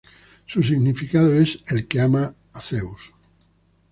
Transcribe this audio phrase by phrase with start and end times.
[0.47, 3.13] Su significado es "el que ama a Dios".